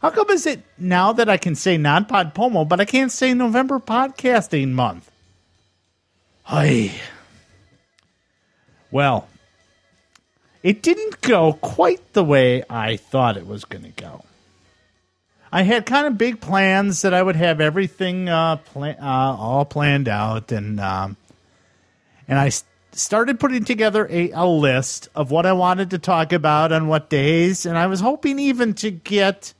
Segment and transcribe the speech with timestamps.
[0.00, 3.80] How come is it now that I can say NaPodPoMo, but I can't say November
[3.80, 5.10] podcasting month?
[6.44, 6.92] Hi.
[8.90, 9.28] Well,
[10.62, 14.24] it didn't go quite the way I thought it was going to go.
[15.52, 20.08] I had kind of big plans that I would have everything uh, uh, all planned
[20.08, 21.16] out, and um,
[22.28, 22.50] and I
[22.92, 27.10] started putting together a, a list of what I wanted to talk about on what
[27.10, 29.54] days, and I was hoping even to get,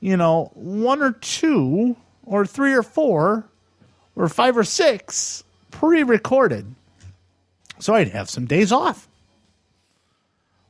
[0.00, 3.44] you know, one or two, or three or four,
[4.14, 6.74] or five or six pre-recorded,
[7.78, 9.08] so I'd have some days off.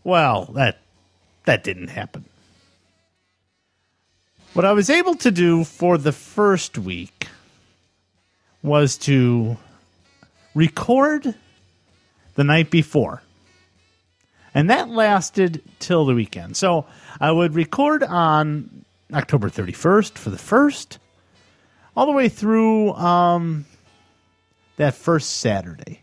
[0.02, 0.78] Well, that
[1.44, 2.24] that didn't happen.
[4.52, 7.28] What I was able to do for the first week
[8.62, 9.56] was to
[10.54, 11.34] record
[12.36, 13.22] the night before.
[14.54, 16.56] And that lasted till the weekend.
[16.56, 16.86] So
[17.20, 20.98] I would record on October 31st for the first,
[21.96, 23.66] all the way through um,
[24.76, 26.00] that first Saturday.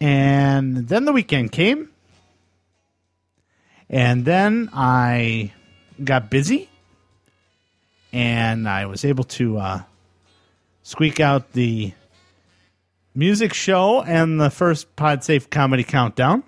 [0.00, 1.90] And then the weekend came.
[3.88, 5.52] And then I
[6.02, 6.68] got busy.
[8.12, 9.82] And I was able to uh,
[10.82, 11.92] squeak out the
[13.14, 16.42] music show and the first PodSafe comedy countdown.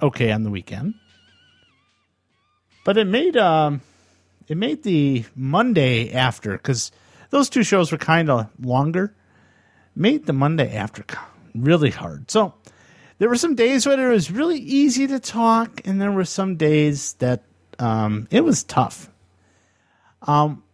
[0.00, 0.94] Okay, on the weekend,
[2.84, 3.80] but it made um,
[4.48, 6.90] it made the Monday after because
[7.30, 9.14] those two shows were kind of longer.
[9.94, 11.04] Made the Monday after
[11.54, 12.30] really hard.
[12.30, 12.54] So
[13.18, 16.56] there were some days where it was really easy to talk, and there were some
[16.56, 17.44] days that
[17.78, 19.08] um, it was tough.
[20.22, 20.64] Um,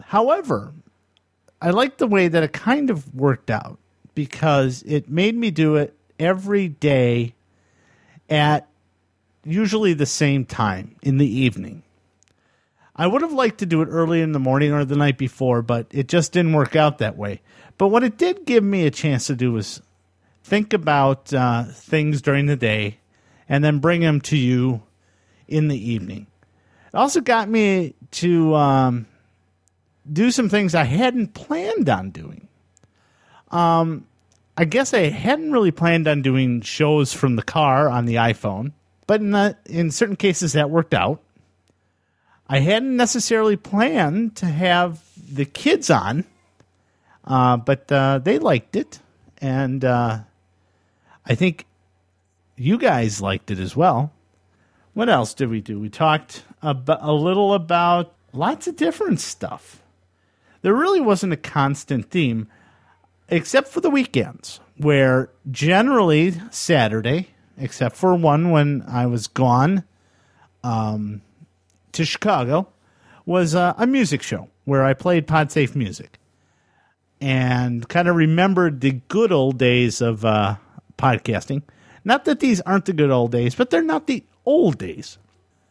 [0.00, 0.72] however,
[1.60, 3.78] I like the way that it kind of worked out
[4.16, 7.34] because it made me do it every day
[8.28, 8.66] at
[9.44, 11.84] usually the same time in the evening.
[12.96, 15.62] I would have liked to do it early in the morning or the night before,
[15.62, 17.42] but it just didn't work out that way.
[17.78, 19.82] But what it did give me a chance to do was
[20.42, 22.98] think about uh, things during the day
[23.48, 24.82] and then bring them to you
[25.46, 26.26] in the evening.
[26.92, 29.06] It also got me to um,
[30.10, 32.45] do some things I hadn't planned on doing.
[33.50, 34.06] Um,
[34.56, 38.72] I guess I hadn't really planned on doing shows from the car on the iPhone,
[39.06, 41.20] but in, the, in certain cases that worked out.
[42.48, 46.24] I hadn't necessarily planned to have the kids on,
[47.24, 49.00] uh, but uh, they liked it,
[49.38, 50.20] and uh,
[51.26, 51.66] I think
[52.56, 54.12] you guys liked it as well.
[54.94, 55.78] What else did we do?
[55.78, 59.82] We talked a little about lots of different stuff.
[60.62, 62.48] There really wasn't a constant theme,
[63.28, 67.28] except for the weekends, where generally Saturday,
[67.58, 69.84] except for one when I was gone
[70.62, 71.22] um,
[71.92, 72.68] to Chicago,
[73.24, 76.18] was uh, a music show where I played PodSafe music
[77.20, 80.56] and kind of remembered the good old days of uh,
[80.98, 81.62] podcasting.
[82.04, 85.18] Not that these aren't the good old days, but they're not the old days.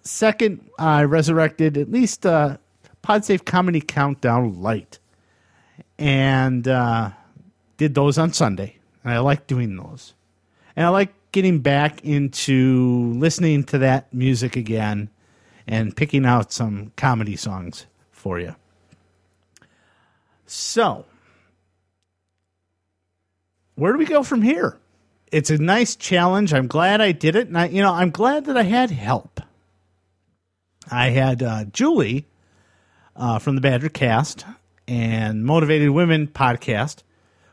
[0.02, 2.57] Second, I resurrected at least uh,
[3.04, 5.00] PodSafe Comedy Countdown Light.
[5.98, 7.12] and uh,
[7.77, 8.77] did those on Sunday.
[9.04, 10.13] And I like doing those.
[10.75, 15.10] And I like getting back into listening to that music again
[15.68, 18.56] and picking out some comedy songs for you.
[20.45, 21.06] So,
[23.75, 24.78] where do we go from here?
[25.31, 26.54] It's a nice challenge.
[26.54, 29.42] I'm glad I did it, and I, you know, I'm glad that I had help.
[30.89, 32.28] I had uh, Julie
[33.16, 34.45] uh, from the Badger Cast
[34.88, 37.01] and Motivated Women podcast,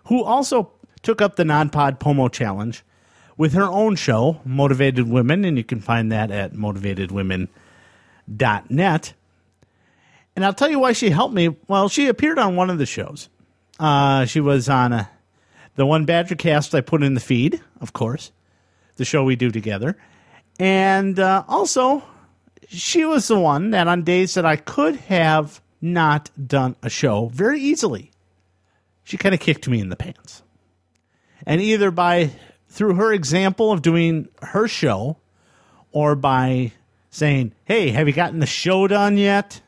[0.04, 0.70] who also
[1.02, 2.82] took up the NaPodPoMo Challenge
[3.36, 9.14] with her own show, Motivated Women, and you can find that at motivatedwomen.net.
[10.34, 11.56] And I'll tell you why she helped me.
[11.68, 13.28] Well, she appeared on one of the shows.
[13.78, 15.10] Uh, she was on a,
[15.74, 18.32] the one Badger cast I put in the feed, of course,
[18.96, 19.96] the show we do together.
[20.58, 22.02] And uh, also,
[22.68, 27.28] she was the one that on days that I could have not done a show
[27.28, 28.11] very easily,
[29.04, 30.42] she kind of kicked me in the pants.
[31.46, 32.30] And either by
[32.68, 35.18] through her example of doing her show
[35.90, 36.72] or by
[37.10, 39.60] saying, Hey, have you gotten the show done yet?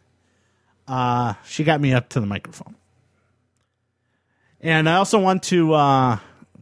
[0.88, 2.74] Uh, she got me up to the microphone.
[4.60, 6.18] And I also want to uh,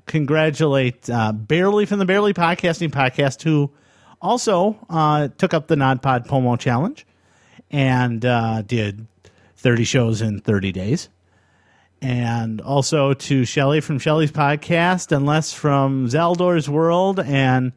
[0.06, 3.70] congratulate uh, Barely from the Barely Podcasting Podcast, who
[4.20, 7.06] also uh, took up the NaPodPoMo Challenge
[7.70, 9.06] and uh, did
[9.56, 11.08] 30 shows in 30 days.
[12.02, 17.72] And also to Shelly from Shelly's podcast, and Les from Zaldor's World, and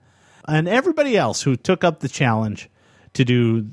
[0.47, 2.69] and everybody else who took up the challenge
[3.13, 3.69] to do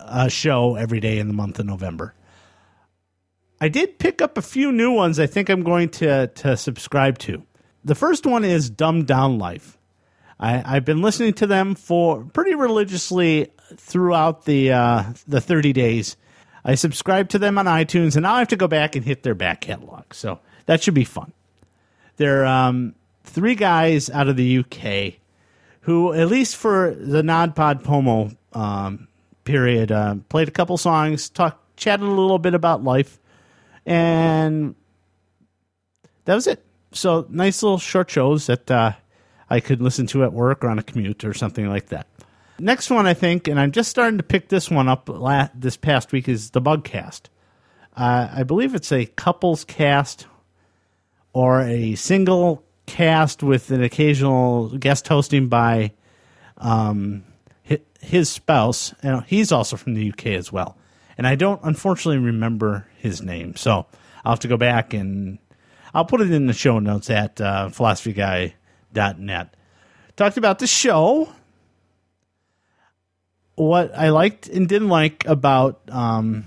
[0.00, 2.14] a show every day in the month of November.
[3.60, 7.18] I did pick up a few new ones I think I'm going to, to subscribe
[7.20, 7.42] to.
[7.84, 9.78] The first one is Dumbed Down Life.
[10.38, 16.16] I, have been listening to them for pretty religiously throughout the uh, the 30 days.
[16.66, 19.22] I subscribed to them on iTunes, and now I have to go back and hit
[19.22, 20.12] their back catalog.
[20.12, 21.32] So that should be fun.
[22.16, 25.20] They're um, three guys out of the UK
[25.82, 29.06] who, at least for the NaPodPoMo um,
[29.44, 29.92] period.
[29.92, 33.20] Uh, played a couple songs, talked, chatted a little bit about life,
[33.86, 34.74] and
[36.24, 36.64] that was it.
[36.90, 38.92] So nice little short shows that uh,
[39.48, 42.08] I could listen to at work or on a commute or something like that.
[42.58, 45.76] Next one, I think, and I'm just starting to pick this one up la- this
[45.76, 47.22] past week, is the Bugcast.
[47.96, 50.26] Uh, I believe it's a couples cast
[51.32, 55.92] or a single cast with an occasional guest hosting by
[56.58, 57.24] um,
[58.00, 60.76] his spouse, And he's also from the UK as well.
[61.18, 63.56] And I don't unfortunately remember his name.
[63.56, 63.86] So
[64.24, 65.38] I'll have to go back and
[65.92, 69.54] I'll put it in the show notes at uh, philosophyguy.net.
[70.16, 71.28] Talked about the show.
[73.56, 76.46] What I liked and didn't like about um,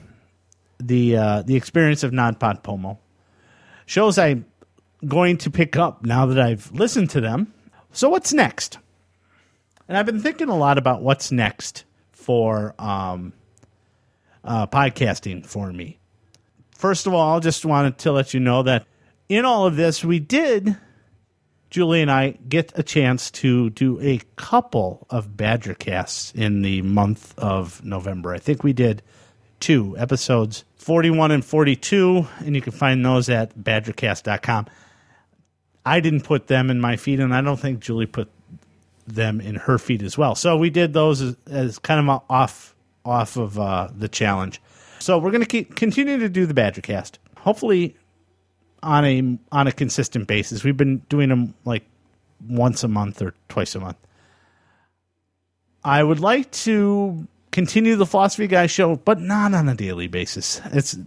[0.79, 2.97] the uh, the experience of NaPodPoMo.
[3.85, 4.45] Shows I'm
[5.05, 7.53] going to pick up now that I've listened to them.
[7.91, 8.77] So what's next?
[9.87, 13.33] And I've been thinking a lot about what's next for um,
[14.43, 15.97] uh, podcasting for me.
[16.75, 18.85] First of all, I just wanted to let you know that
[19.27, 20.77] in all of this, we did,
[21.69, 26.81] Julie and I, get a chance to do a couple of Badger casts in the
[26.81, 28.33] month of November.
[28.33, 29.03] I think we did
[29.59, 34.67] two episodes, 41 and 42, and you can find those at badgercast.com.
[35.85, 38.29] I didn't put them in my feed, and I don't think Julie put
[39.07, 40.35] them in her feed as well.
[40.35, 44.61] So we did those as, as kind of off off of uh, the challenge.
[44.99, 47.17] So we're going to continue to do the Badger Cast.
[47.37, 47.95] Hopefully
[48.81, 50.63] on a on a consistent basis.
[50.63, 51.83] We've been doing them like
[52.47, 53.97] once a month or twice a month.
[55.83, 60.61] I would like to continue the Philosophy Guy show, but not on a daily basis.
[60.65, 60.97] It's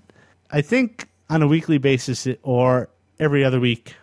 [0.50, 2.88] I think on a weekly basis or
[3.19, 3.95] every other week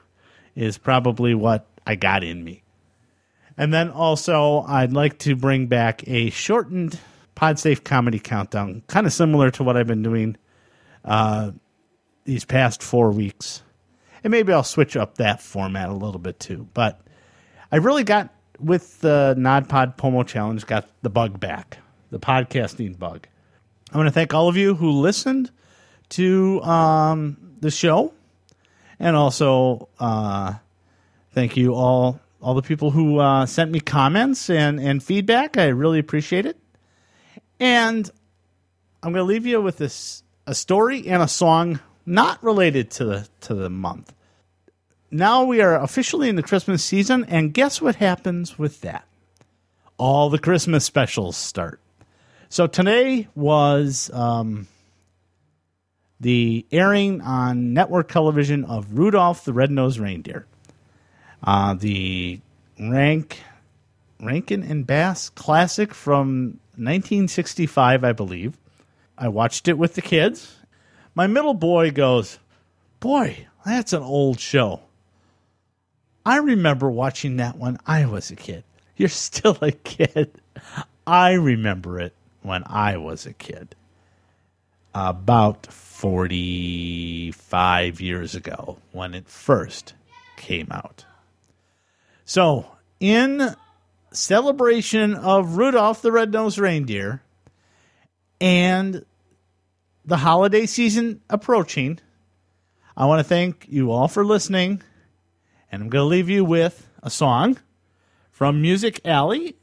[0.55, 2.63] is probably what I got in me.
[3.57, 6.97] And then also, I'd like to bring back a shortened
[7.35, 10.37] PodSafe comedy countdown, kind of similar to what I've been doing
[11.03, 11.51] uh,
[12.29, 13.63] these past four weeks.
[14.23, 16.67] And maybe I'll switch up that format a little bit too.
[16.75, 17.01] But
[17.71, 21.79] I really got with the NaPodPoMo Challenge, got the bug back,
[22.11, 23.27] the podcasting bug.
[23.91, 25.49] I want to thank all of you who listened
[26.09, 28.13] to um, the show,
[28.99, 30.53] and also uh,
[31.31, 35.57] thank you all all the people who uh, sent me comments and, and feedback.
[35.57, 36.57] I really appreciate it.
[37.59, 38.09] And
[39.01, 41.79] I'm going to leave you with this a story and a song
[42.09, 44.13] not related to the to the month.
[45.11, 49.07] Now we are officially in the Christmas season, and guess what happens with that?
[49.97, 51.79] All the Christmas specials start.
[52.49, 54.67] So today was um,
[56.19, 60.45] the airing on network television of Rudolph the Red-Nosed Reindeer.
[61.43, 62.39] Uh, the
[62.79, 63.39] rank
[64.21, 68.57] Rankin and Bass classic from 1965, I believe.
[69.17, 70.58] I watched it with the kids.
[71.19, 72.39] My middle boy goes,
[73.01, 74.79] Boy, that's an old show.
[76.25, 78.63] I remember watching that when I was a kid.
[78.95, 80.31] You're still a kid.
[81.05, 83.75] I remember it when I was a kid.
[84.95, 89.95] About 45 years ago when it first
[90.37, 91.03] came out.
[92.23, 93.57] So, in
[94.13, 97.21] celebration of Rudolph the Red-Nosed Reindeer
[98.39, 99.03] and
[100.05, 101.99] the holiday season approaching,
[102.97, 104.81] I want to thank you all for listening.
[105.71, 107.59] And I'm going to leave you with a song
[108.31, 109.55] from Music Alley.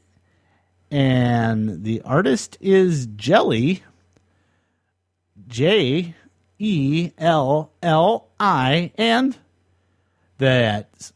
[0.89, 3.83] And the artist is Jelly,
[5.47, 6.15] J
[6.59, 9.37] E L L I, and
[10.37, 11.11] that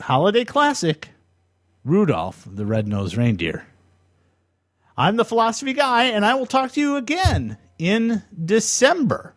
[0.00, 1.10] holiday classic,
[1.84, 3.66] Rudolph the Red-Nosed Reindeer.
[4.96, 9.34] I'm the philosophy guy, and I will talk to you again in December.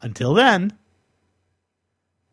[0.00, 0.78] Until then,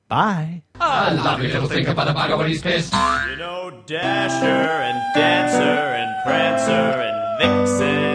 [0.08, 0.62] bye.
[0.75, 2.94] A lovely little thing about a bugger when he's pissed.
[2.94, 8.08] You know, Dasher and Dancer and Prancer and Vixen.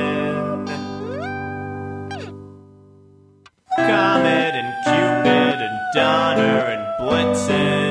[3.76, 7.81] Comet and Cupid and Donner and Blitzen.